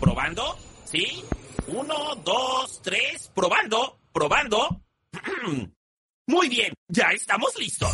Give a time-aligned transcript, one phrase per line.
[0.00, 0.56] ¿Probando?
[0.84, 1.22] ¿Sí?
[1.66, 3.30] Uno, dos, tres.
[3.34, 3.98] ¿Probando?
[4.12, 4.80] ¿Probando?
[6.26, 7.92] Muy bien, ya estamos listos.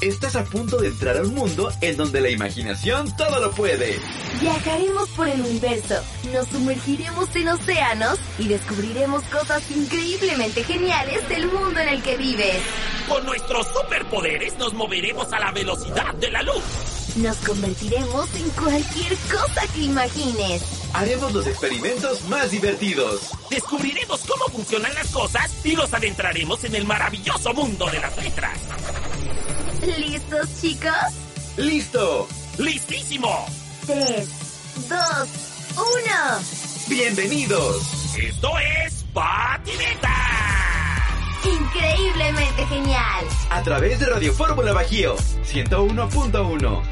[0.00, 3.98] Estás a punto de entrar a un mundo en donde la imaginación todo lo puede.
[4.40, 5.96] Viajaremos por el universo,
[6.32, 12.62] nos sumergiremos en océanos y descubriremos cosas increíblemente geniales del mundo en el que vives.
[13.08, 16.62] Con nuestros superpoderes nos moveremos a la velocidad de la luz.
[17.16, 20.77] Nos convertiremos en cualquier cosa que imagines.
[20.94, 23.30] Haremos los experimentos más divertidos.
[23.50, 28.58] Descubriremos cómo funcionan las cosas y nos adentraremos en el maravilloso mundo de las letras.
[29.98, 30.92] ¿Listos, chicos?
[31.56, 32.28] ¡Listo!
[32.58, 33.46] ¡Listísimo!
[33.86, 34.28] 3,
[34.88, 34.98] 2,
[35.76, 35.86] 1.
[36.88, 38.16] ¡Bienvenidos!
[38.16, 40.14] Esto es Patineta.
[41.44, 43.24] Increíblemente genial.
[43.50, 46.82] A través de Radio Fórmula Bajío 101.1.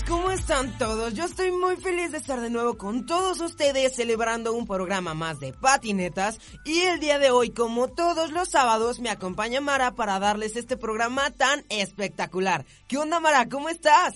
[0.00, 1.14] chicos, ¿cómo están todos?
[1.14, 5.40] Yo estoy muy feliz de estar de nuevo con todos ustedes celebrando un programa más
[5.40, 10.18] de patinetas y el día de hoy, como todos los sábados, me acompaña Mara para
[10.18, 12.64] darles este programa tan espectacular.
[12.88, 13.48] ¿Qué onda Mara?
[13.48, 14.14] ¿Cómo estás?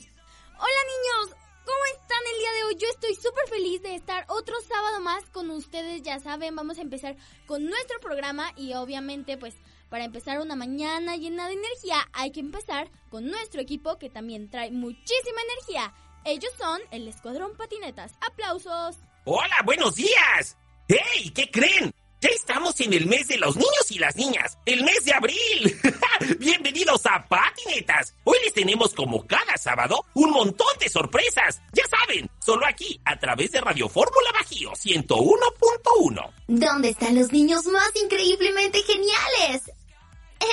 [0.57, 2.77] Hola niños, ¿cómo están el día de hoy?
[2.77, 6.83] Yo estoy súper feliz de estar otro sábado más con ustedes, ya saben, vamos a
[6.83, 9.55] empezar con nuestro programa y obviamente pues
[9.95, 14.51] para empezar una mañana llena de energía hay que empezar con nuestro equipo que también
[14.51, 15.95] trae muchísima energía.
[16.25, 18.11] Ellos son el Escuadrón Patinetas.
[18.21, 18.97] ¡Aplausos!
[19.25, 20.57] Hola, buenos días.
[20.89, 21.31] ¡Hey!
[21.33, 21.95] ¿Qué creen?
[22.21, 25.81] Ya estamos en el mes de los niños y las niñas, el mes de abril.
[26.41, 28.17] Bienvenidos a Patinetas.
[28.25, 31.63] Hoy les tenemos como cada sábado un montón de sorpresas.
[31.73, 36.33] Ya saben, solo aquí a través de Radio Fórmula Bajío 101.1.
[36.49, 39.71] ¿Dónde están los niños más increíblemente geniales?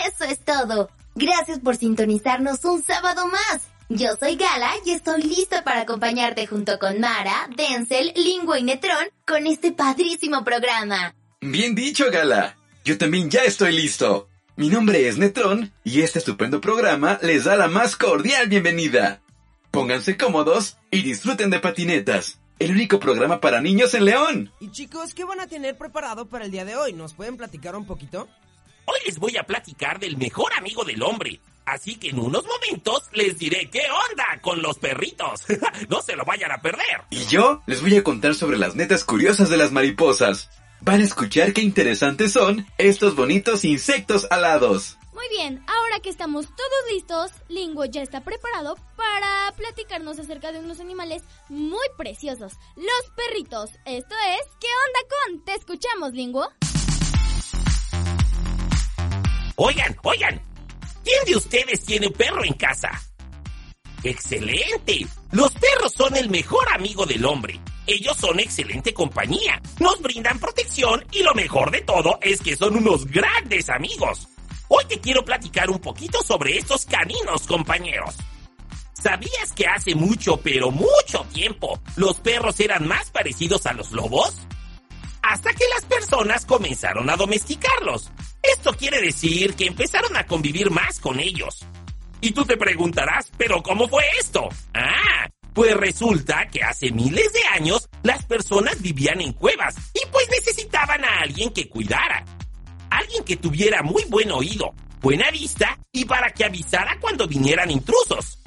[0.08, 0.90] Eso es todo.
[1.16, 3.62] Gracias por sintonizarnos un sábado más.
[3.90, 9.10] Yo soy Gala y estoy lista para acompañarte junto con Mara, Denzel, Lingua y Netrón
[9.28, 11.14] con este padrísimo programa.
[11.42, 12.56] Bien dicho, Gala.
[12.86, 14.30] Yo también ya estoy listo.
[14.56, 19.22] Mi nombre es Netrón y este estupendo programa les da la más cordial bienvenida.
[19.72, 22.40] Pónganse cómodos y disfruten de patinetas.
[22.60, 24.52] El único programa para niños en León.
[24.60, 26.94] Y chicos, ¿qué van a tener preparado para el día de hoy?
[26.94, 28.30] ¿Nos pueden platicar un poquito?
[28.86, 31.40] Hoy les voy a platicar del mejor amigo del hombre.
[31.66, 35.44] Así que en unos momentos les diré qué onda con los perritos.
[35.90, 37.02] no se lo vayan a perder.
[37.10, 40.50] Y yo les voy a contar sobre las netas curiosas de las mariposas.
[40.82, 44.98] Van a escuchar qué interesantes son estos bonitos insectos alados.
[45.14, 50.60] Muy bien, ahora que estamos todos listos, Lingo ya está preparado para platicarnos acerca de
[50.60, 53.70] unos animales muy preciosos, los perritos.
[53.86, 55.46] Esto es, ¿qué onda con?
[55.46, 56.50] Te escuchamos, Lingo.
[59.64, 60.42] Oigan, oigan,
[61.04, 62.90] ¿quién de ustedes tiene perro en casa?
[64.02, 65.06] ¡Excelente!
[65.34, 67.60] Los perros son el mejor amigo del hombre.
[67.86, 72.76] Ellos son excelente compañía, nos brindan protección y lo mejor de todo es que son
[72.76, 74.30] unos grandes amigos.
[74.68, 78.16] Hoy te quiero platicar un poquito sobre estos caninos compañeros.
[78.94, 84.40] ¿Sabías que hace mucho, pero mucho tiempo, los perros eran más parecidos a los lobos?
[85.22, 88.12] Hasta que las personas comenzaron a domesticarlos.
[88.42, 91.66] Esto quiere decir que empezaron a convivir más con ellos.
[92.22, 94.50] Y tú te preguntarás, ¿pero cómo fue esto?
[94.74, 100.28] Ah, pues resulta que hace miles de años las personas vivían en cuevas y pues
[100.30, 102.24] necesitaban a alguien que cuidara.
[102.90, 108.40] Alguien que tuviera muy buen oído, buena vista y para que avisara cuando vinieran intrusos.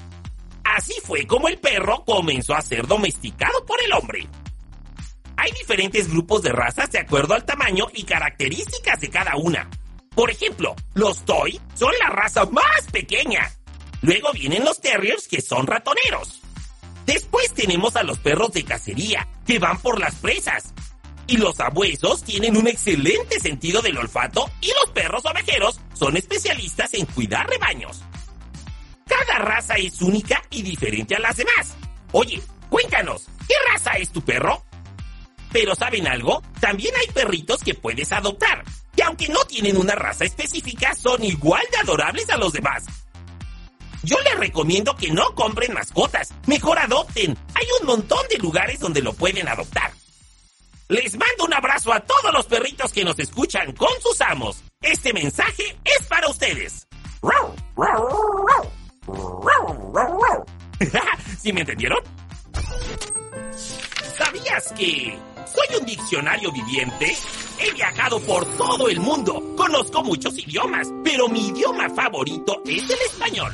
[0.64, 4.26] Así fue como el perro comenzó a ser domesticado por el hombre.
[5.44, 9.68] Hay diferentes grupos de razas de acuerdo al tamaño y características de cada una.
[10.14, 13.52] Por ejemplo, los Toy son la raza más pequeña.
[14.00, 16.40] Luego vienen los Terriers que son ratoneros.
[17.04, 20.72] Después tenemos a los perros de cacería, que van por las presas.
[21.26, 26.94] Y los abuesos tienen un excelente sentido del olfato y los perros ovejeros son especialistas
[26.94, 28.02] en cuidar rebaños.
[29.06, 31.76] Cada raza es única y diferente a las demás.
[32.12, 32.40] Oye,
[32.70, 34.63] cuéntanos, ¿qué raza es tu perro?
[35.54, 36.42] Pero ¿saben algo?
[36.58, 38.64] También hay perritos que puedes adoptar,
[38.96, 42.82] que aunque no tienen una raza específica, son igual de adorables a los demás.
[44.02, 47.38] Yo les recomiendo que no compren mascotas, mejor adopten.
[47.54, 49.92] Hay un montón de lugares donde lo pueden adoptar.
[50.88, 54.60] Les mando un abrazo a todos los perritos que nos escuchan con sus amos.
[54.80, 56.88] Este mensaje es para ustedes.
[61.40, 62.00] ¿Sí me entendieron?
[64.16, 65.16] ¿Sabías que
[65.46, 67.16] Soy un diccionario viviente.
[67.58, 69.42] He viajado por todo el mundo.
[69.56, 73.52] Conozco muchos idiomas, pero mi idioma favorito es el español.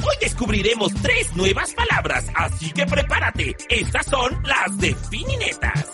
[0.00, 3.56] Hoy descubriremos tres nuevas palabras, así que prepárate.
[3.68, 5.86] Estas son las defininetas.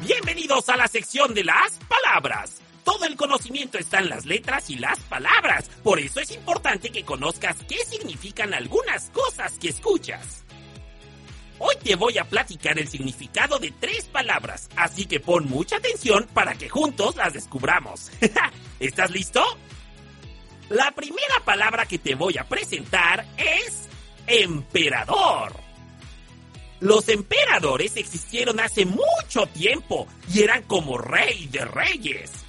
[0.00, 2.61] Bienvenidos a la sección de las palabras.
[3.02, 5.68] Todo el conocimiento está en las letras y las palabras.
[5.82, 10.44] Por eso es importante que conozcas qué significan algunas cosas que escuchas.
[11.58, 16.28] Hoy te voy a platicar el significado de tres palabras, así que pon mucha atención
[16.32, 18.12] para que juntos las descubramos.
[18.78, 19.42] ¿Estás listo?
[20.68, 23.88] La primera palabra que te voy a presentar es
[24.28, 25.54] emperador.
[26.78, 32.41] Los emperadores existieron hace mucho tiempo y eran como rey de reyes.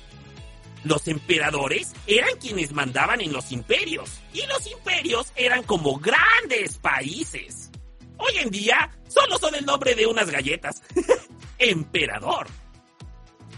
[0.84, 7.72] Los emperadores eran quienes mandaban en los imperios y los imperios eran como grandes países.
[8.18, 10.82] Hoy en día solo son el nombre de unas galletas.
[11.58, 12.48] Emperador.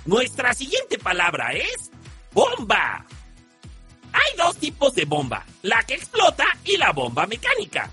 [0.05, 1.89] Nuestra siguiente palabra es
[2.31, 3.05] bomba.
[4.13, 7.89] Hay dos tipos de bomba, la que explota y la bomba mecánica.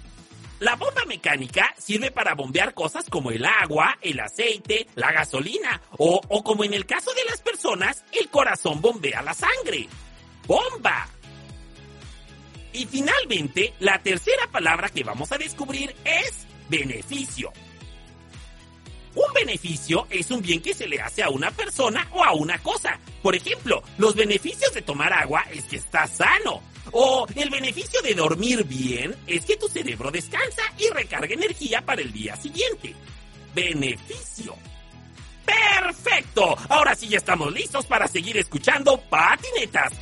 [0.63, 6.21] La bomba mecánica sirve para bombear cosas como el agua, el aceite, la gasolina o,
[6.29, 9.89] o como en el caso de las personas, el corazón bombea la sangre.
[10.47, 11.09] Bomba.
[12.73, 17.53] Y finalmente, la tercera palabra que vamos a descubrir es beneficio.
[19.17, 22.63] Un beneficio es un bien que se le hace a una persona o a una
[22.63, 23.01] cosa.
[23.21, 26.63] Por ejemplo, los beneficios de tomar agua es que estás sano.
[26.91, 32.03] O el beneficio de dormir bien es que tu cerebro descansa y recarga energía para
[32.03, 32.95] el día siguiente.
[33.55, 34.57] Beneficio.
[35.45, 36.57] ¡Perfecto!
[36.69, 39.93] Ahora sí ya estamos listos para seguir escuchando patinetas.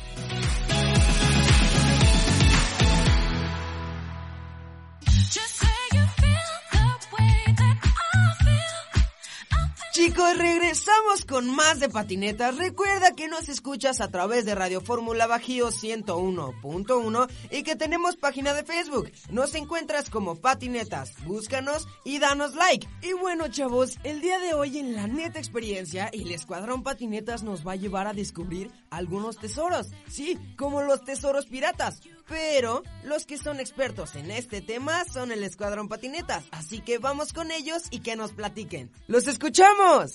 [10.03, 12.57] Chicos, regresamos con más de patinetas.
[12.57, 18.55] Recuerda que nos escuchas a través de Radio Fórmula Bajío 101.1 y que tenemos página
[18.55, 19.11] de Facebook.
[19.29, 21.13] Nos encuentras como patinetas.
[21.25, 22.87] Búscanos y danos like.
[23.03, 27.65] Y bueno, chavos, el día de hoy en la neta experiencia, el Escuadrón Patinetas nos
[27.65, 29.91] va a llevar a descubrir algunos tesoros.
[30.07, 32.01] Sí, como los tesoros piratas.
[32.31, 36.45] Pero los que son expertos en este tema son el Escuadrón Patinetas.
[36.51, 38.89] Así que vamos con ellos y que nos platiquen.
[39.07, 40.13] ¡Los escuchamos!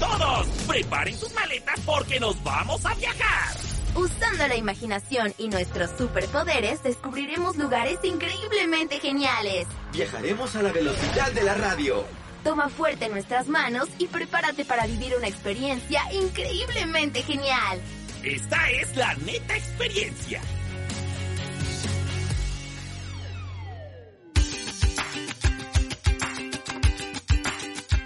[0.00, 3.56] Todos, preparen sus maletas porque nos vamos a viajar.
[3.94, 9.68] Usando la imaginación y nuestros superpoderes, descubriremos lugares increíblemente geniales.
[9.92, 12.04] Viajaremos a la velocidad de la radio.
[12.42, 17.80] Toma fuerte nuestras manos y prepárate para vivir una experiencia increíblemente genial.
[18.24, 20.40] Esta es la neta experiencia.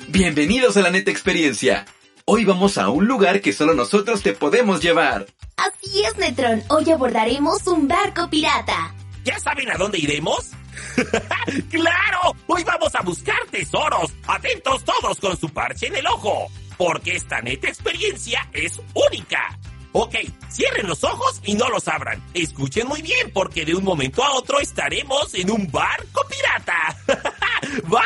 [0.08, 1.86] Bienvenidos a la neta experiencia.
[2.26, 5.26] Hoy vamos a un lugar que solo nosotros te podemos llevar.
[5.56, 6.62] Así es, Netrón.
[6.68, 8.94] Hoy abordaremos un barco pirata.
[9.24, 10.50] ¿Ya saben a dónde iremos?
[11.70, 12.36] ¡Claro!
[12.48, 14.12] Hoy vamos a buscar tesoros.
[14.26, 16.48] Atentos todos con su parche en el ojo.
[16.76, 19.58] Porque esta neta experiencia es única.
[19.94, 20.14] Ok,
[20.50, 22.22] cierren los ojos y no los abran.
[22.32, 26.96] Escuchen muy bien porque de un momento a otro estaremos en un barco pirata.
[27.84, 28.02] ¡Vámonos!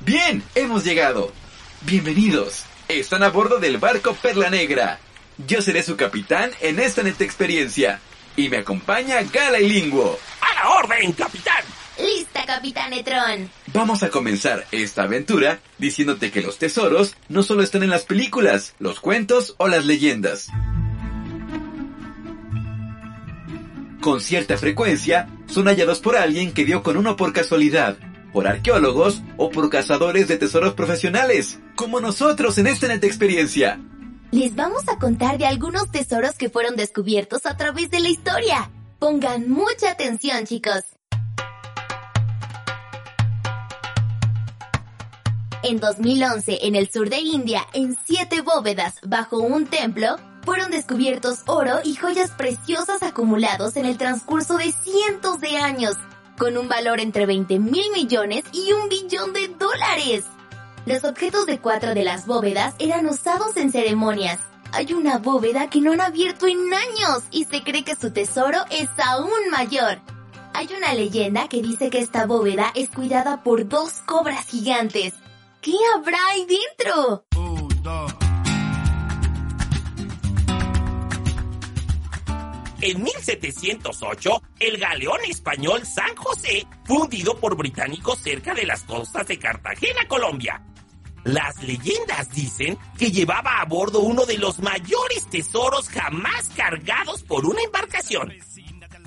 [0.00, 1.32] Bien, hemos llegado.
[1.80, 2.64] Bienvenidos.
[2.86, 5.00] Están a bordo del barco Perla Negra.
[5.48, 8.00] Yo seré su capitán en esta neta experiencia.
[8.36, 10.16] Y me acompaña Gala y Linguo.
[10.40, 11.61] ¡A la orden, capitán!
[13.72, 18.74] Vamos a comenzar esta aventura diciéndote que los tesoros no solo están en las películas,
[18.78, 20.48] los cuentos o las leyendas.
[24.00, 27.96] Con cierta frecuencia, son hallados por alguien que dio con uno por casualidad,
[28.32, 33.80] por arqueólogos o por cazadores de tesoros profesionales, como nosotros en esta neta experiencia.
[34.32, 38.70] Les vamos a contar de algunos tesoros que fueron descubiertos a través de la historia.
[38.98, 40.84] Pongan mucha atención, chicos.
[45.64, 51.42] En 2011, en el sur de India, en siete bóvedas bajo un templo, fueron descubiertos
[51.46, 55.94] oro y joyas preciosas acumulados en el transcurso de cientos de años,
[56.36, 60.24] con un valor entre 20 mil millones y un billón de dólares.
[60.84, 64.40] Los objetos de cuatro de las bóvedas eran usados en ceremonias.
[64.72, 68.58] Hay una bóveda que no han abierto en años y se cree que su tesoro
[68.68, 70.00] es aún mayor.
[70.54, 75.14] Hay una leyenda que dice que esta bóveda es cuidada por dos cobras gigantes.
[75.62, 77.24] ¿Qué habrá ahí dentro?
[77.36, 77.62] Un.
[82.80, 89.24] En 1708, el galeón español San José fue hundido por británicos cerca de las costas
[89.28, 90.60] de Cartagena, Colombia.
[91.22, 97.46] Las leyendas dicen que llevaba a bordo uno de los mayores tesoros jamás cargados por
[97.46, 98.32] una embarcación,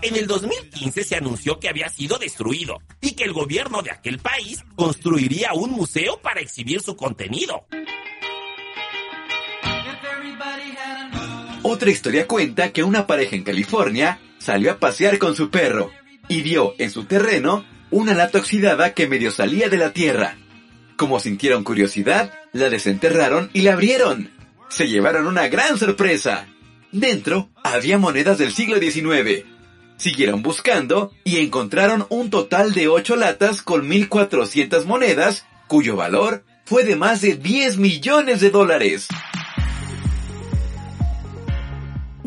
[0.05, 4.19] en el 2015 se anunció que había sido destruido y que el gobierno de aquel
[4.19, 7.65] país construiría un museo para exhibir su contenido.
[11.63, 15.89] Otra historia cuenta que una pareja en California salió a pasear con su perro
[16.27, 20.37] y vio en su terreno una lata oxidada que medio salía de la tierra.
[20.97, 24.29] Como sintieron curiosidad, la desenterraron y la abrieron.
[24.69, 26.45] Se llevaron una gran sorpresa.
[26.91, 29.54] Dentro había monedas del siglo XIX.
[29.97, 36.83] Siguieron buscando y encontraron un total de 8 latas con 1.400 monedas, cuyo valor fue
[36.83, 39.07] de más de 10 millones de dólares.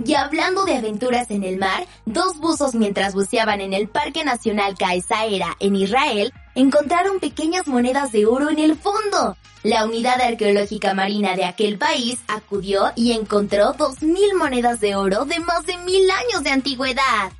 [0.04, 4.75] Y hablando de aventuras en el mar, dos buzos mientras buceaban en el Parque Nacional
[4.78, 9.37] Caesaera en Israel encontraron pequeñas monedas de oro en el fondo.
[9.64, 15.40] La unidad arqueológica marina de aquel país acudió y encontró 2.000 monedas de oro de
[15.40, 17.32] más de mil años de antigüedad.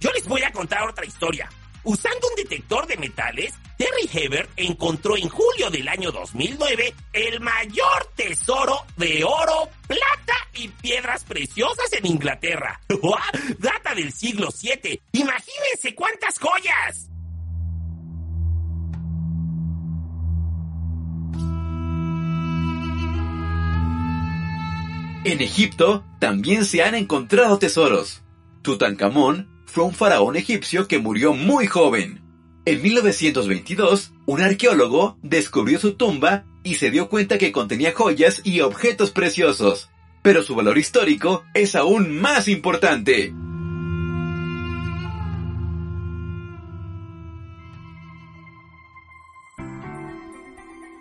[0.00, 1.48] Yo les voy a contar otra historia.
[1.84, 8.10] Usando un detector de metales, Terry Hebert encontró en julio del año 2009 el mayor
[8.16, 12.80] tesoro de oro, plata y piedras preciosas en Inglaterra.
[13.58, 15.00] Data del siglo VII.
[15.12, 17.10] Imagínense cuántas joyas.
[25.24, 28.22] En Egipto también se han encontrado tesoros.
[28.62, 32.22] Tutankamón fue un faraón egipcio que murió muy joven.
[32.64, 38.60] En 1922, un arqueólogo descubrió su tumba y se dio cuenta que contenía joyas y
[38.60, 39.90] objetos preciosos.
[40.22, 43.34] Pero su valor histórico es aún más importante.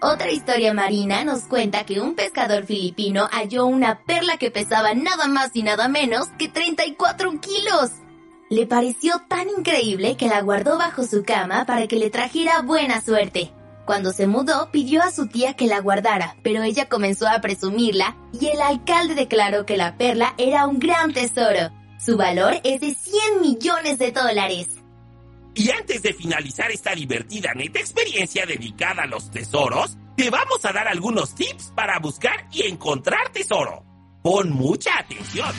[0.01, 5.27] Otra historia marina nos cuenta que un pescador filipino halló una perla que pesaba nada
[5.27, 8.02] más y nada menos que 34 kilos.
[8.53, 13.01] Le pareció tan increíble que la guardó bajo su cama para que le trajera buena
[13.01, 13.51] suerte.
[13.83, 18.15] Cuando se mudó, pidió a su tía que la guardara, pero ella comenzó a presumirla
[18.31, 21.72] y el alcalde declaró que la perla era un gran tesoro.
[21.98, 24.67] Su valor es de 100 millones de dólares.
[25.55, 30.72] Y antes de finalizar esta divertida neta experiencia dedicada a los tesoros, te vamos a
[30.72, 33.83] dar algunos tips para buscar y encontrar tesoro.
[34.22, 35.55] Pon mucha atención.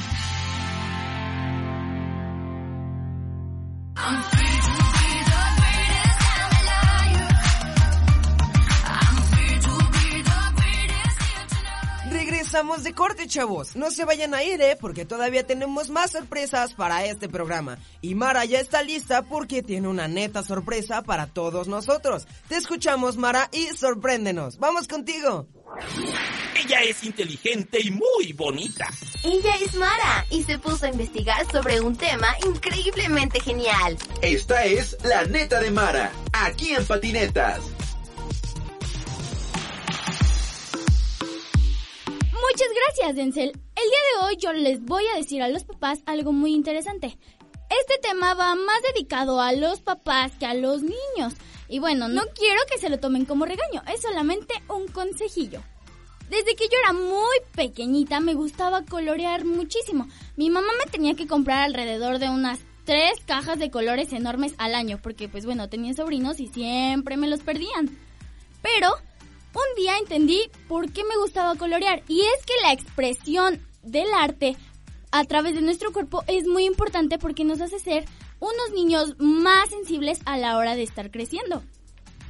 [12.55, 13.75] Regresamos de corte, chavos.
[13.75, 14.79] No se vayan a ir, ¿eh?
[14.81, 17.79] Porque todavía tenemos más sorpresas para este programa.
[18.01, 22.29] Y Mara ya está lista porque tiene una neta sorpresa para todos nosotros.
[22.47, 24.59] Te escuchamos, Mara, y sorpréndenos.
[24.59, 25.49] ¡Vamos contigo!
[26.65, 28.89] Ella es inteligente y muy bonita.
[29.25, 33.99] Ella es Mara y se puso a investigar sobre un tema increíblemente genial.
[34.23, 37.63] Esta es la neta de Mara, aquí en Patinetas.
[42.51, 43.51] Muchas gracias, Denzel.
[43.51, 47.19] El día de hoy yo les voy a decir a los papás algo muy interesante.
[47.71, 51.35] Este tema va más dedicado a los papás que a los niños.
[51.69, 55.63] Y bueno, no quiero que se lo tomen como regaño, es solamente un consejillo.
[56.29, 60.07] Desde que yo era muy pequeñita me gustaba colorear muchísimo.
[60.37, 64.75] Mi mamá me tenía que comprar alrededor de unas tres cajas de colores enormes al
[64.75, 67.97] año, porque pues bueno, tenía sobrinos y siempre me los perdían.
[68.61, 68.91] Pero
[69.55, 74.57] un día entendí por qué me gustaba colorear y es que la expresión del arte
[75.13, 78.05] a través de nuestro cuerpo es muy importante porque nos hace ser
[78.41, 81.63] unos niños más sensibles a la hora de estar creciendo.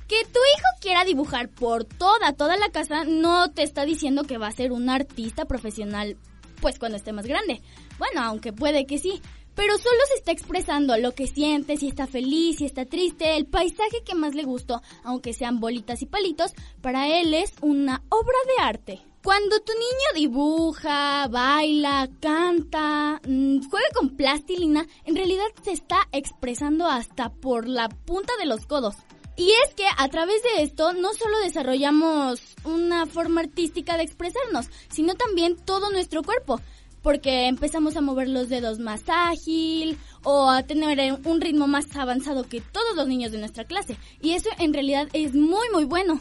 [0.06, 4.36] Que tu hijo quiera dibujar por toda, toda la casa no te está diciendo que
[4.36, 6.18] va a ser un artista profesional,
[6.60, 7.62] pues cuando esté más grande.
[7.98, 9.22] Bueno, aunque puede que sí,
[9.54, 13.46] pero solo se está expresando lo que siente, si está feliz, si está triste, el
[13.46, 18.38] paisaje que más le gustó, aunque sean bolitas y palitos, para él es una obra
[18.46, 19.02] de arte.
[19.22, 26.86] Cuando tu niño dibuja, baila, canta, mm, juega con plastilina, en realidad se está expresando
[26.86, 28.96] hasta por la punta de los codos.
[29.36, 34.66] Y es que a través de esto no solo desarrollamos una forma artística de expresarnos,
[34.90, 36.60] sino también todo nuestro cuerpo,
[37.04, 42.48] porque empezamos a mover los dedos más ágil o a tener un ritmo más avanzado
[42.48, 43.98] que todos los niños de nuestra clase.
[44.22, 46.14] Y eso en realidad es muy muy bueno.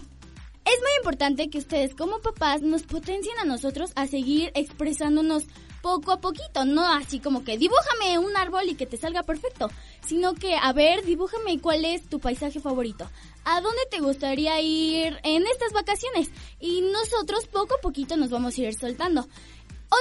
[0.65, 5.45] Es muy importante que ustedes como papás nos potencien a nosotros a seguir expresándonos
[5.81, 9.69] poco a poquito, no así como que dibújame un árbol y que te salga perfecto,
[10.05, 13.05] sino que a ver, dibújame cuál es tu paisaje favorito,
[13.43, 16.29] a dónde te gustaría ir en estas vacaciones
[16.61, 19.27] y nosotros poco a poquito nos vamos a ir soltando.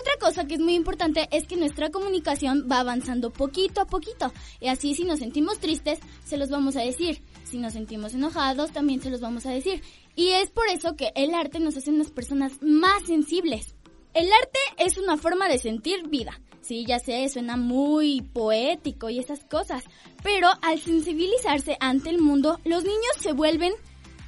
[0.00, 4.32] Otra cosa que es muy importante es que nuestra comunicación va avanzando poquito a poquito.
[4.58, 7.22] Y así si nos sentimos tristes, se los vamos a decir.
[7.44, 9.82] Si nos sentimos enojados, también se los vamos a decir.
[10.16, 13.74] Y es por eso que el arte nos hace unas personas más sensibles.
[14.14, 16.40] El arte es una forma de sentir vida.
[16.62, 19.84] Sí, ya sé, suena muy poético y esas cosas,
[20.22, 23.72] pero al sensibilizarse ante el mundo, los niños se vuelven,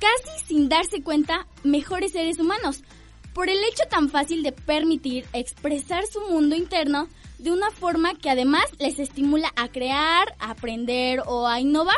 [0.01, 2.83] casi sin darse cuenta, mejores seres humanos,
[3.35, 8.31] por el hecho tan fácil de permitir expresar su mundo interno de una forma que
[8.31, 11.97] además les estimula a crear, a aprender o a innovar.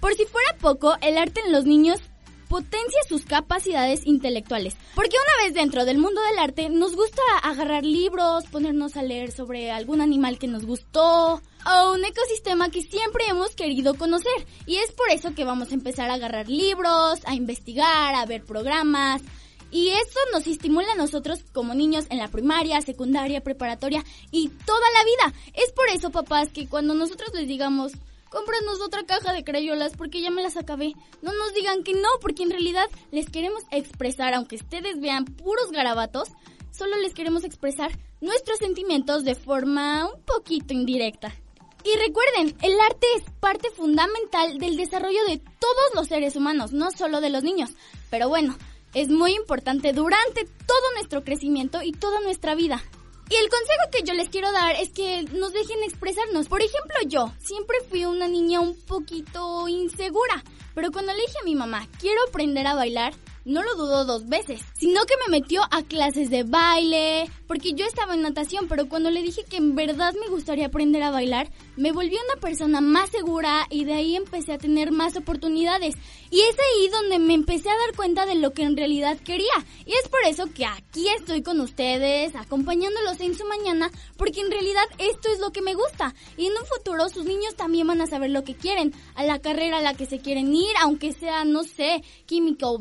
[0.00, 2.00] Por si fuera poco, el arte en los niños
[2.48, 4.76] potencia sus capacidades intelectuales.
[4.96, 9.30] Porque una vez dentro del mundo del arte, nos gusta agarrar libros, ponernos a leer
[9.30, 14.46] sobre algún animal que nos gustó o un ecosistema que siempre hemos querido conocer.
[14.66, 18.44] Y es por eso que vamos a empezar a agarrar libros, a investigar, a ver
[18.44, 19.22] programas.
[19.70, 24.86] Y eso nos estimula a nosotros como niños en la primaria, secundaria, preparatoria y toda
[24.94, 25.40] la vida.
[25.54, 27.92] Es por eso, papás, que cuando nosotros les digamos,
[28.30, 30.94] cómpranos otra caja de crayolas porque ya me las acabé.
[31.22, 35.70] No nos digan que no, porque en realidad les queremos expresar, aunque ustedes vean puros
[35.70, 36.28] garabatos,
[36.70, 41.34] solo les queremos expresar nuestros sentimientos de forma un poquito indirecta.
[41.82, 46.90] Y recuerden, el arte es parte fundamental del desarrollo de todos los seres humanos, no
[46.90, 47.70] solo de los niños.
[48.10, 48.56] Pero bueno,
[48.94, 52.82] es muy importante durante todo nuestro crecimiento y toda nuestra vida.
[53.30, 56.48] Y el consejo que yo les quiero dar es que nos dejen expresarnos.
[56.48, 60.42] Por ejemplo, yo siempre fui una niña un poquito insegura,
[60.74, 64.28] pero cuando le dije a mi mamá, quiero aprender a bailar, no lo dudó dos
[64.28, 68.88] veces, sino que me metió a clases de baile, porque yo estaba en natación, pero
[68.88, 72.80] cuando le dije que en verdad me gustaría aprender a bailar, me volví una persona
[72.80, 75.96] más segura y de ahí empecé a tener más oportunidades.
[76.30, 79.52] Y es ahí donde me empecé a dar cuenta de lo que en realidad quería.
[79.84, 84.50] Y es por eso que aquí estoy con ustedes, acompañándolos en su mañana, porque en
[84.50, 86.14] realidad esto es lo que me gusta.
[86.36, 89.40] Y en un futuro sus niños también van a saber lo que quieren, a la
[89.40, 92.78] carrera a la que se quieren ir, aunque sea, no sé, químico o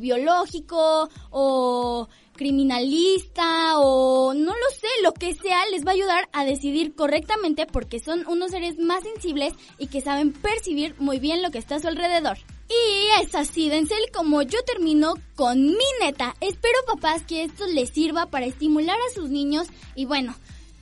[1.30, 6.96] o criminalista o no lo sé, lo que sea, les va a ayudar a decidir
[6.96, 11.58] correctamente porque son unos seres más sensibles y que saben percibir muy bien lo que
[11.58, 12.38] está a su alrededor.
[12.70, 16.36] Y es así, Denzel, como yo termino con mi neta.
[16.40, 20.36] Espero, papás, que esto les sirva para estimular a sus niños y bueno,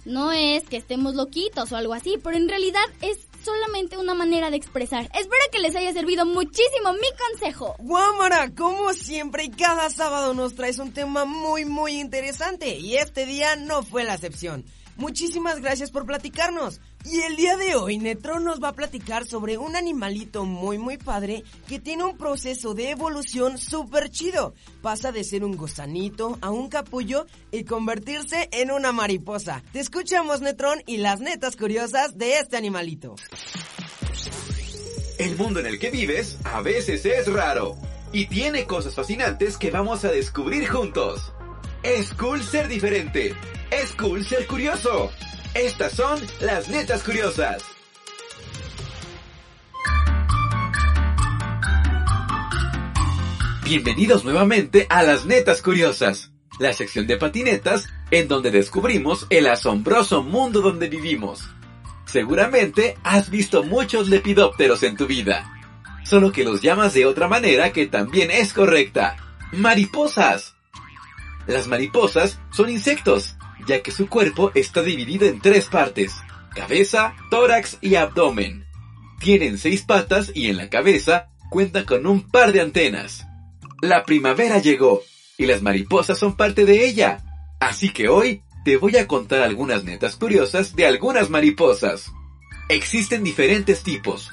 [0.06, 4.52] no es que estemos loquitos o algo así, pero en realidad es solamente una manera
[4.52, 5.06] de expresar.
[5.06, 7.76] Espero que les haya servido muchísimo mi consejo.
[7.80, 13.26] Guamara, como siempre y cada sábado nos traes un tema muy muy interesante y este
[13.26, 14.66] día no fue la excepción.
[14.98, 16.82] Muchísimas gracias por platicarnos.
[17.10, 20.98] Y el día de hoy Netron nos va a platicar sobre un animalito muy muy
[20.98, 24.54] padre que tiene un proceso de evolución súper chido.
[24.82, 29.64] Pasa de ser un gusanito a un capullo y convertirse en una mariposa.
[29.72, 33.16] Te escuchamos Netron y las netas curiosas de este animalito.
[35.18, 37.78] El mundo en el que vives a veces es raro
[38.12, 41.32] y tiene cosas fascinantes que vamos a descubrir juntos.
[41.84, 43.34] Es cool ser diferente.
[43.72, 45.10] Es cool ser curioso.
[45.54, 47.64] Estas son las netas curiosas.
[53.64, 60.24] Bienvenidos nuevamente a las netas curiosas, la sección de patinetas en donde descubrimos el asombroso
[60.24, 61.50] mundo donde vivimos.
[62.06, 65.52] Seguramente has visto muchos lepidópteros en tu vida,
[66.06, 69.18] solo que los llamas de otra manera que también es correcta.
[69.52, 70.56] Mariposas.
[71.48, 76.16] Las mariposas son insectos, ya que su cuerpo está dividido en tres partes,
[76.54, 78.66] cabeza, tórax y abdomen.
[79.20, 83.26] Tienen seis patas y en la cabeza cuentan con un par de antenas.
[83.82, 85.02] La primavera llegó
[85.38, 87.24] y las mariposas son parte de ella.
[87.60, 92.12] Así que hoy te voy a contar algunas netas curiosas de algunas mariposas.
[92.70, 94.32] Existen diferentes tipos.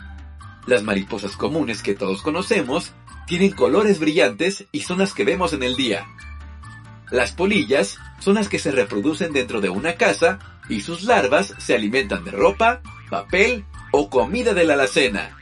[0.66, 2.92] Las mariposas comunes que todos conocemos
[3.26, 6.06] tienen colores brillantes y son las que vemos en el día.
[7.14, 11.76] Las polillas son las que se reproducen dentro de una casa y sus larvas se
[11.76, 15.38] alimentan de ropa, papel o comida de la alacena.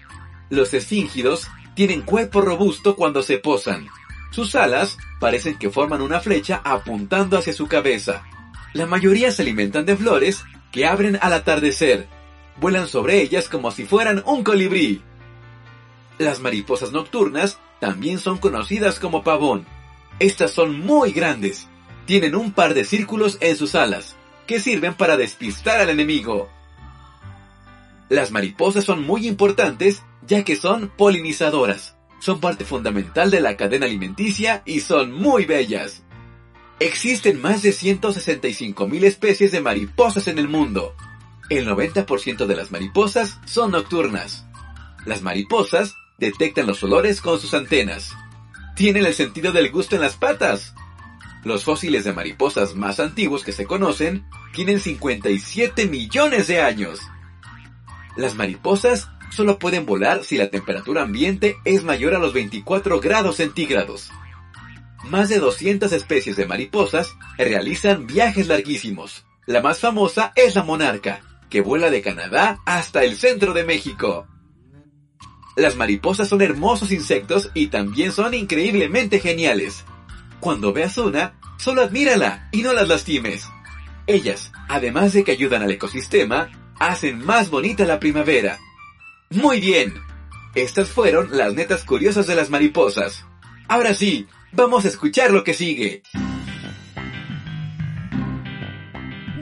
[0.51, 3.89] Los esfíngidos tienen cuerpo robusto cuando se posan.
[4.33, 8.23] Sus alas parecen que forman una flecha apuntando hacia su cabeza.
[8.75, 12.07] La mayoría se alimentan de flores que abren al atardecer.
[12.61, 15.01] Vuelan sobre ellas como si fueran un colibrí.
[16.19, 19.65] Las mariposas nocturnas también son conocidas como pavón.
[20.23, 21.67] Estas son muy grandes.
[22.07, 24.15] Tienen un par de círculos en sus alas,
[24.47, 26.49] que sirven para despistar al enemigo.
[28.09, 31.97] Las mariposas son muy importantes ya que son polinizadoras.
[32.21, 36.05] Son parte fundamental de la cadena alimenticia y son muy bellas.
[36.79, 40.95] Existen más de 165.000 especies de mariposas en el mundo.
[41.51, 44.47] El 90% de las mariposas son nocturnas.
[45.05, 48.15] Las mariposas detectan los olores con sus antenas.
[48.75, 50.75] Tienen el sentido del gusto en las patas.
[51.45, 57.01] Los fósiles de mariposas más antiguos que se conocen tienen 57 millones de años.
[58.17, 63.37] Las mariposas solo pueden volar si la temperatura ambiente es mayor a los 24 grados
[63.37, 64.11] centígrados.
[65.05, 69.25] Más de 200 especies de mariposas realizan viajes larguísimos.
[69.47, 74.29] La más famosa es la monarca, que vuela de Canadá hasta el centro de México.
[75.57, 79.85] Las mariposas son hermosos insectos y también son increíblemente geniales.
[80.41, 83.49] Cuando veas una, solo admírala y no las lastimes.
[84.07, 88.59] Ellas, además de que ayudan al ecosistema, hacen más bonita la primavera.
[89.31, 89.95] Muy bien.
[90.55, 93.25] Estas fueron las netas curiosas de las mariposas.
[93.69, 96.03] Ahora sí, vamos a escuchar lo que sigue.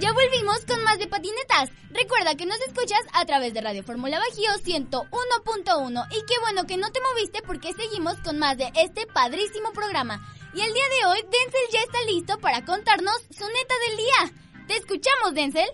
[0.01, 1.69] Ya volvimos con más de patinetas.
[1.91, 6.79] Recuerda que nos escuchas a través de Radio Fórmula Bajío 101.1 y qué bueno que
[6.79, 10.27] no te moviste porque seguimos con más de este padrísimo programa.
[10.55, 14.50] Y el día de hoy Denzel ya está listo para contarnos su neta del día.
[14.70, 15.68] Te escuchamos, Denzel.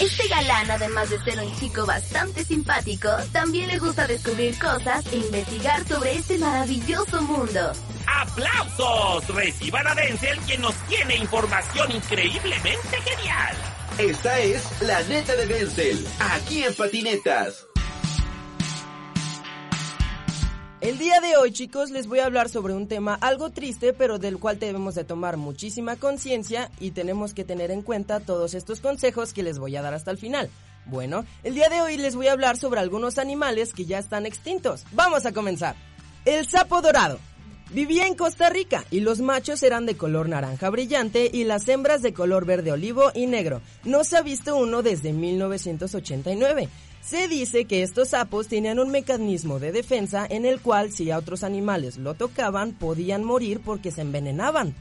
[0.00, 5.16] Este galán, además de ser un chico bastante simpático, también le gusta descubrir cosas e
[5.16, 7.72] investigar sobre este maravilloso mundo.
[8.06, 9.26] ¡Aplausos!
[9.34, 13.56] Reciban a Denzel quien nos tiene información increíblemente genial.
[13.98, 17.66] Esta es la neta de Denzel, aquí en Patinetas.
[20.86, 24.20] El día de hoy, chicos, les voy a hablar sobre un tema algo triste, pero
[24.20, 28.80] del cual debemos de tomar muchísima conciencia y tenemos que tener en cuenta todos estos
[28.80, 30.48] consejos que les voy a dar hasta el final.
[30.84, 34.26] Bueno, el día de hoy les voy a hablar sobre algunos animales que ya están
[34.26, 34.84] extintos.
[34.92, 35.74] Vamos a comenzar.
[36.24, 37.18] El sapo dorado.
[37.72, 42.00] Vivía en Costa Rica y los machos eran de color naranja brillante y las hembras
[42.00, 43.60] de color verde olivo y negro.
[43.82, 46.68] No se ha visto uno desde 1989.
[47.06, 51.18] Se dice que estos sapos tenían un mecanismo de defensa en el cual si a
[51.18, 54.74] otros animales lo tocaban podían morir porque se envenenaban.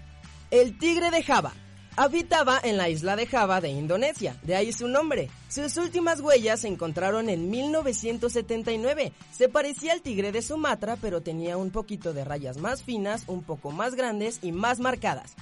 [0.50, 1.54] El tigre de Java.
[1.96, 5.30] Habitaba en la isla de Java de Indonesia, de ahí su nombre.
[5.50, 9.14] Sus últimas huellas se encontraron en 1979.
[9.32, 13.44] Se parecía al tigre de Sumatra, pero tenía un poquito de rayas más finas, un
[13.44, 15.36] poco más grandes y más marcadas.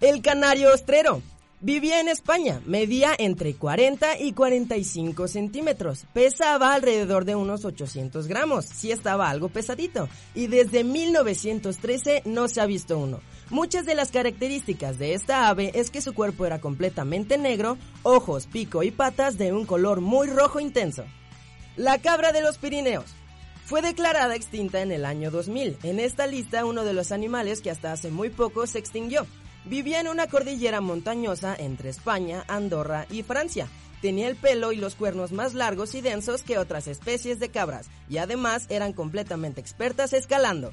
[0.00, 1.20] El canario ostrero.
[1.62, 8.66] Vivía en España, medía entre 40 y 45 centímetros, pesaba alrededor de unos 800 gramos,
[8.66, 13.20] sí estaba algo pesadito, y desde 1913 no se ha visto uno.
[13.48, 18.46] Muchas de las características de esta ave es que su cuerpo era completamente negro, ojos,
[18.46, 21.04] pico y patas de un color muy rojo intenso.
[21.76, 23.06] La cabra de los Pirineos.
[23.64, 25.78] Fue declarada extinta en el año 2000.
[25.82, 29.26] En esta lista uno de los animales que hasta hace muy poco se extinguió.
[29.66, 33.68] Vivía en una cordillera montañosa entre España, Andorra y Francia.
[34.00, 37.88] Tenía el pelo y los cuernos más largos y densos que otras especies de cabras,
[38.08, 40.72] y además eran completamente expertas escalando.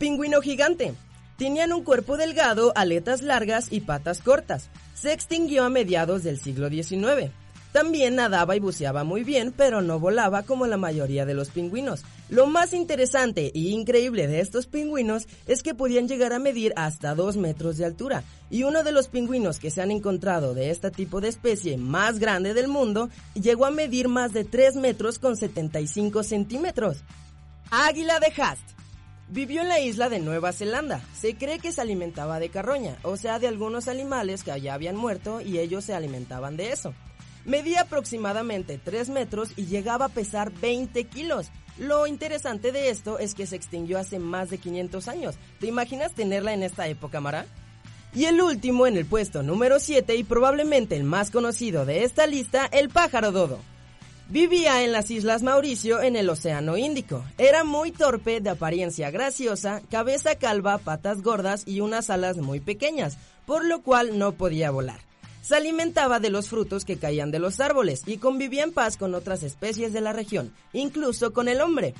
[0.00, 0.94] Pingüino gigante.
[1.38, 4.70] Tenían un cuerpo delgado, aletas largas y patas cortas.
[4.94, 7.30] Se extinguió a mediados del siglo XIX.
[7.72, 12.04] También nadaba y buceaba muy bien, pero no volaba como la mayoría de los pingüinos.
[12.28, 17.14] Lo más interesante y increíble de estos pingüinos es que podían llegar a medir hasta
[17.14, 18.24] 2 metros de altura.
[18.50, 22.18] Y uno de los pingüinos que se han encontrado de este tipo de especie más
[22.18, 26.98] grande del mundo llegó a medir más de 3 metros con 75 centímetros.
[27.70, 28.60] Águila de Hast.
[29.30, 31.00] Vivió en la isla de Nueva Zelanda.
[31.18, 34.96] Se cree que se alimentaba de carroña, o sea, de algunos animales que allá habían
[34.96, 36.92] muerto y ellos se alimentaban de eso.
[37.44, 41.50] Medía aproximadamente 3 metros y llegaba a pesar 20 kilos.
[41.78, 45.36] Lo interesante de esto es que se extinguió hace más de 500 años.
[45.58, 47.46] ¿Te imaginas tenerla en esta época, Mara?
[48.14, 52.26] Y el último en el puesto número 7 y probablemente el más conocido de esta
[52.26, 53.58] lista, el pájaro dodo.
[54.28, 57.24] Vivía en las Islas Mauricio en el Océano Índico.
[57.38, 63.18] Era muy torpe, de apariencia graciosa, cabeza calva, patas gordas y unas alas muy pequeñas,
[63.46, 65.11] por lo cual no podía volar.
[65.42, 69.14] Se alimentaba de los frutos que caían de los árboles y convivía en paz con
[69.14, 71.94] otras especies de la región, incluso con el hombre.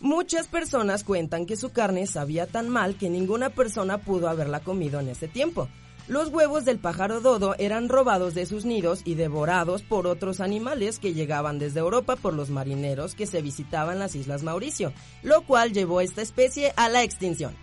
[0.00, 5.00] Muchas personas cuentan que su carne sabía tan mal que ninguna persona pudo haberla comido
[5.00, 5.68] en ese tiempo.
[6.08, 10.98] Los huevos del pájaro dodo eran robados de sus nidos y devorados por otros animales
[10.98, 15.72] que llegaban desde Europa por los marineros que se visitaban las Islas Mauricio, lo cual
[15.72, 17.54] llevó a esta especie a la extinción.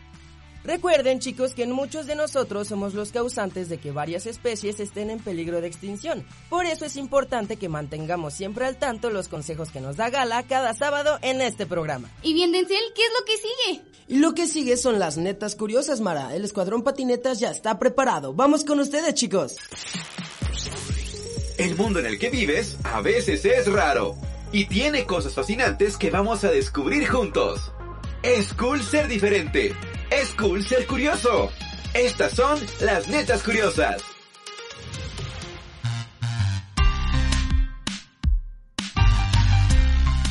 [0.63, 5.19] Recuerden chicos que muchos de nosotros somos los causantes de que varias especies estén en
[5.19, 6.25] peligro de extinción.
[6.49, 10.43] Por eso es importante que mantengamos siempre al tanto los consejos que nos da Gala
[10.43, 12.09] cada sábado en este programa.
[12.23, 13.89] Y bien, Denzel, ¿qué es lo que sigue?
[14.07, 16.35] Y lo que sigue son las netas curiosas, Mara.
[16.35, 18.33] El escuadrón patinetas ya está preparado.
[18.33, 19.55] Vamos con ustedes chicos.
[21.57, 24.15] El mundo en el que vives a veces es raro
[24.51, 27.71] y tiene cosas fascinantes que vamos a descubrir juntos.
[28.23, 29.73] Es cool ser diferente.
[30.11, 31.51] Es cool ser curioso.
[31.93, 34.01] Estas son las netas curiosas.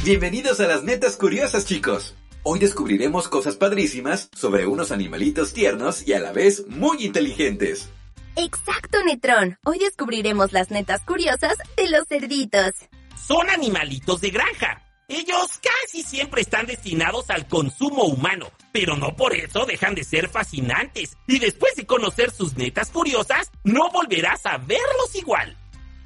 [0.05, 2.17] Bienvenidos a las netas curiosas chicos.
[2.43, 7.89] Hoy descubriremos cosas padrísimas sobre unos animalitos tiernos y a la vez muy inteligentes.
[8.35, 9.59] Exacto, Netrón.
[9.65, 12.73] Hoy descubriremos las netas curiosas de los cerditos.
[13.17, 14.88] Son animalitos de granja.
[15.11, 20.29] Ellos casi siempre están destinados al consumo humano, pero no por eso dejan de ser
[20.29, 21.17] fascinantes.
[21.27, 25.57] Y después de conocer sus netas curiosas, no volverás a verlos igual.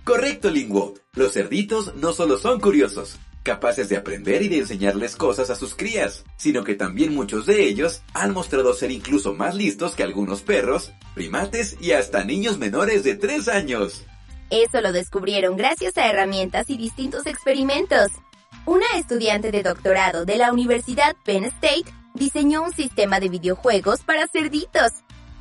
[0.04, 0.94] Correcto, Linguo.
[1.14, 5.74] Los cerditos no solo son curiosos, capaces de aprender y de enseñarles cosas a sus
[5.74, 10.42] crías, sino que también muchos de ellos han mostrado ser incluso más listos que algunos
[10.42, 14.04] perros, primates y hasta niños menores de 3 años.
[14.50, 18.12] Eso lo descubrieron gracias a herramientas y distintos experimentos.
[18.64, 24.28] Una estudiante de doctorado de la Universidad Penn State diseñó un sistema de videojuegos para
[24.28, 24.92] cerditos.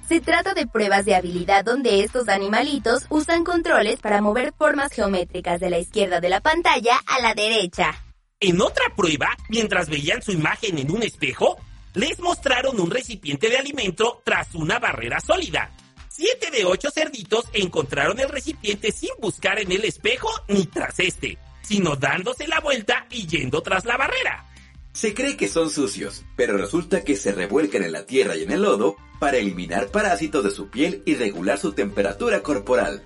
[0.10, 5.60] Se trata de pruebas de habilidad donde estos animalitos usan controles para mover formas geométricas
[5.60, 7.94] de la izquierda de la pantalla a la derecha.
[8.40, 11.58] En otra prueba, mientras veían su imagen en un espejo,
[11.94, 15.70] les mostraron un recipiente de alimento tras una barrera sólida.
[16.10, 21.38] Siete de ocho cerditos encontraron el recipiente sin buscar en el espejo ni tras este
[21.72, 24.46] sino dándose la vuelta y yendo tras la barrera.
[24.92, 28.52] Se cree que son sucios, pero resulta que se revuelcan en la tierra y en
[28.52, 33.04] el lodo para eliminar parásitos de su piel y regular su temperatura corporal.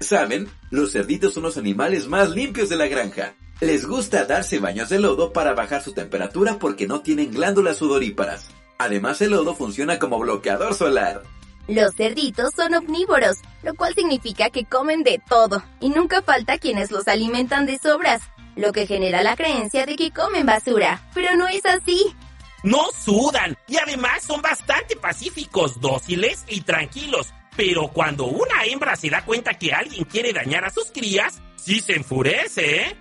[0.00, 0.48] ¿Saben?
[0.70, 3.34] Los cerditos son los animales más limpios de la granja.
[3.60, 8.48] Les gusta darse baños de lodo para bajar su temperatura porque no tienen glándulas sudoríparas.
[8.78, 11.24] Además el lodo funciona como bloqueador solar.
[11.68, 16.90] Los cerditos son omnívoros, lo cual significa que comen de todo, y nunca falta quienes
[16.90, 18.22] los alimentan de sobras,
[18.56, 22.16] lo que genera la creencia de que comen basura, pero no es así.
[22.62, 29.10] No sudan, y además son bastante pacíficos, dóciles y tranquilos, pero cuando una hembra se
[29.10, 32.96] da cuenta que alguien quiere dañar a sus crías, sí se enfurece, ¿eh?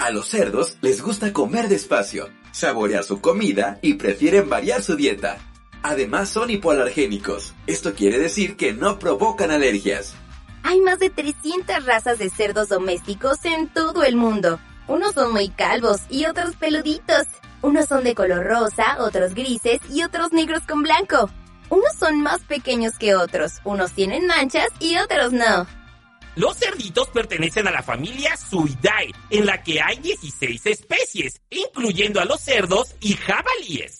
[0.00, 5.38] A los cerdos les gusta comer despacio, saborear su comida y prefieren variar su dieta.
[5.88, 7.54] Además son hipoalergénicos.
[7.66, 10.14] Esto quiere decir que no provocan alergias.
[10.62, 14.60] Hay más de 300 razas de cerdos domésticos en todo el mundo.
[14.86, 17.22] Unos son muy calvos y otros peluditos.
[17.62, 21.30] Unos son de color rosa, otros grises y otros negros con blanco.
[21.70, 25.66] Unos son más pequeños que otros, unos tienen manchas y otros no.
[26.36, 32.26] Los cerditos pertenecen a la familia Suidae, en la que hay 16 especies, incluyendo a
[32.26, 33.97] los cerdos y jabalíes.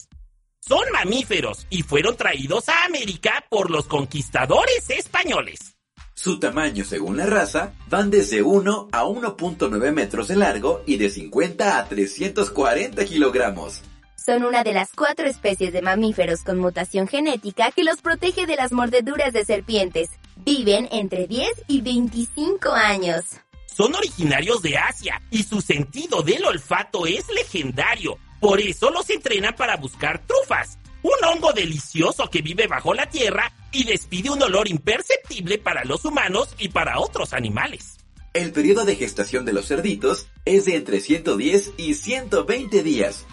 [0.69, 5.79] Son mamíferos y fueron traídos a América por los conquistadores españoles.
[6.13, 11.09] Su tamaño, según la raza, van desde 1 a 1.9 metros de largo y de
[11.09, 13.81] 50 a 340 kilogramos.
[14.15, 18.57] Son una de las cuatro especies de mamíferos con mutación genética que los protege de
[18.57, 20.11] las mordeduras de serpientes.
[20.37, 23.25] Viven entre 10 y 25 años.
[23.65, 29.55] Son originarios de Asia y su sentido del olfato es legendario, por eso los entrenan
[29.57, 34.69] para buscar trufas, un hongo delicioso que vive bajo la tierra y despide un olor
[34.69, 37.97] imperceptible para los humanos y para otros animales.
[38.35, 43.27] El periodo de gestación de los cerditos es de entre 110 y 120 días.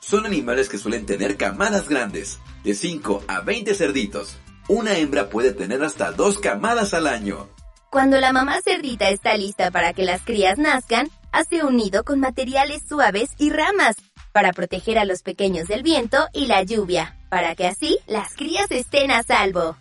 [0.00, 4.36] Son animales que suelen tener camadas grandes, de 5 a 20 cerditos.
[4.68, 7.48] Una hembra puede tener hasta dos camadas al año.
[7.90, 12.20] Cuando la mamá cerdita está lista para que las crías nazcan, hace un nido con
[12.20, 13.96] materiales suaves y ramas
[14.32, 18.70] para proteger a los pequeños del viento y la lluvia, para que así las crías
[18.70, 19.76] estén a salvo.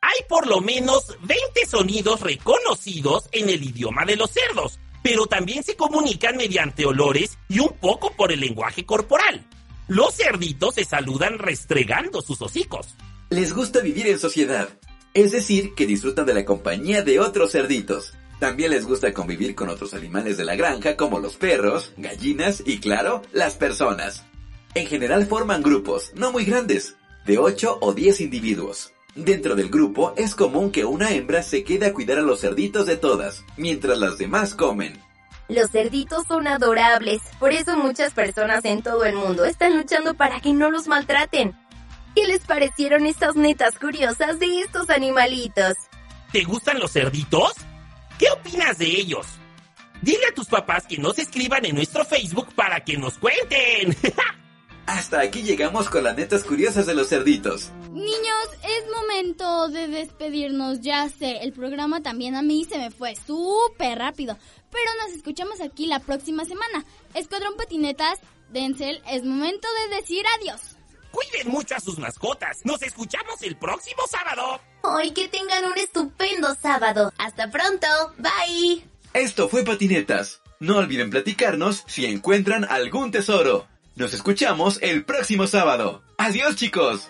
[0.00, 5.62] Hay por lo menos 20 sonidos reconocidos en el idioma de los cerdos, pero también
[5.62, 9.44] se comunican mediante olores y un poco por el lenguaje corporal.
[9.88, 12.94] Los cerditos se saludan restregando sus hocicos.
[13.30, 14.68] Les gusta vivir en sociedad,
[15.14, 18.12] es decir, que disfrutan de la compañía de otros cerditos.
[18.38, 22.80] También les gusta convivir con otros animales de la granja como los perros, gallinas y
[22.80, 24.24] claro, las personas.
[24.74, 28.92] En general forman grupos, no muy grandes, de 8 o 10 individuos.
[29.14, 32.84] Dentro del grupo es común que una hembra se quede a cuidar a los cerditos
[32.84, 35.00] de todas, mientras las demás comen.
[35.48, 40.40] Los cerditos son adorables, por eso muchas personas en todo el mundo están luchando para
[40.40, 41.56] que no los maltraten.
[42.14, 45.76] ¿Qué les parecieron estas netas curiosas de estos animalitos?
[46.32, 47.54] ¿Te gustan los cerditos?
[48.18, 49.26] ¿Qué opinas de ellos?
[50.00, 53.94] Dile a tus papás que nos escriban en nuestro Facebook para que nos cuenten.
[54.86, 57.72] Hasta aquí llegamos con las netas curiosas de los cerditos.
[57.90, 60.80] Niños, es momento de despedirnos.
[60.80, 64.38] Ya sé, el programa también a mí se me fue súper rápido.
[64.70, 66.84] Pero nos escuchamos aquí la próxima semana.
[67.14, 70.75] Escuadrón Patinetas, Denzel, es momento de decir adiós.
[71.16, 72.58] Cuiden mucho a sus mascotas.
[72.64, 74.60] Nos escuchamos el próximo sábado.
[74.82, 77.10] Hoy que tengan un estupendo sábado.
[77.16, 77.86] Hasta pronto.
[78.18, 78.84] Bye.
[79.14, 80.42] Esto fue Patinetas.
[80.60, 83.66] No olviden platicarnos si encuentran algún tesoro.
[83.94, 86.02] Nos escuchamos el próximo sábado.
[86.18, 87.08] Adiós chicos.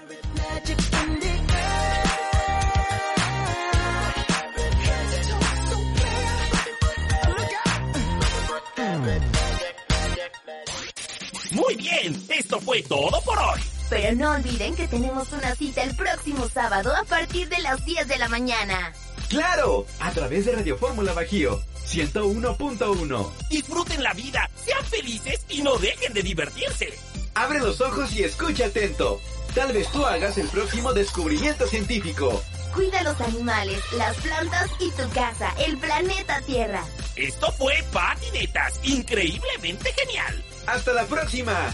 [11.51, 13.76] Muy bien, esto fue todo por hoy.
[13.88, 18.09] Pero no olviden que tenemos una cita el próximo sábado a partir de las 10
[18.09, 18.92] de la mañana.
[19.29, 19.87] ¡Claro!
[20.01, 23.33] A través de Radio Fórmula Bajío 101.1.
[23.49, 26.99] Disfruten la vida, sean felices y no dejen de divertirse.
[27.35, 29.20] Abre los ojos y escucha atento.
[29.55, 32.42] Tal vez tú hagas el próximo descubrimiento científico.
[32.75, 36.85] Cuida los animales, las plantas y tu casa, el planeta Tierra.
[37.14, 40.44] Esto fue Patinetas, increíblemente genial.
[40.66, 41.72] ¡Hasta la próxima!